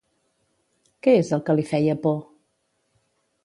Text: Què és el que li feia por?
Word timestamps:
Què 1.07 1.13
és 1.19 1.31
el 1.39 1.45
que 1.51 1.57
li 1.59 1.67
feia 1.75 1.99
por? 2.09 2.19